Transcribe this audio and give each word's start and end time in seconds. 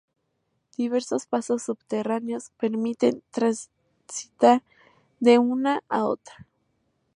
Diversos 0.79 1.27
pasos 1.27 1.61
subterráneos 1.61 2.49
permiten 2.57 3.21
transitar 3.29 4.63
de 5.19 5.37
una 5.37 5.83
a 5.89 6.05
otra. 6.05 6.47